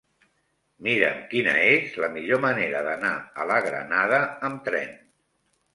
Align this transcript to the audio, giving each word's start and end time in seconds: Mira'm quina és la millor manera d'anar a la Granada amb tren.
Mira'm 0.87 1.19
quina 1.33 1.53
és 1.65 1.93
la 2.05 2.11
millor 2.15 2.41
manera 2.49 2.83
d'anar 2.89 3.15
a 3.45 3.49
la 3.53 3.61
Granada 3.69 4.23
amb 4.51 4.67
tren. 4.71 4.99